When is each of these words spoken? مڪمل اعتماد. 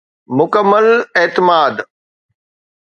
مڪمل 0.37 0.87
اعتماد. 1.19 1.75